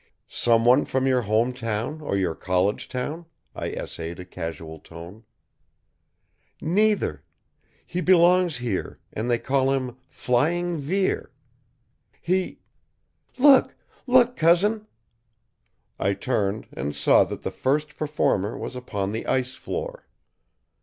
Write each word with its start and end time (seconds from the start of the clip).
"Someone 0.29 0.83
from 0.85 1.05
your 1.05 1.21
home 1.21 1.53
town 1.53 2.01
or 2.01 2.17
your 2.17 2.33
college 2.33 2.89
town?" 2.89 3.27
I 3.55 3.67
essayed 3.69 4.19
a 4.19 4.25
casual 4.25 4.79
tone. 4.79 5.25
"Neither. 6.59 7.21
He 7.85 8.01
belongs 8.01 8.57
here, 8.57 8.99
and 9.13 9.29
they 9.29 9.37
call 9.37 9.71
him 9.71 9.97
Flying 10.07 10.77
Vere. 10.77 11.31
He 12.19 12.57
Look! 13.37 13.75
Look, 14.07 14.35
Cousin!" 14.35 14.87
I 15.99 16.13
turned, 16.15 16.67
and 16.73 16.95
saw 16.95 17.23
that 17.25 17.43
the 17.43 17.51
first 17.51 17.95
performer 17.95 18.57
was 18.57 18.75
upon 18.75 19.11
the 19.11 19.27
ice 19.27 19.53
floor. 19.53 20.07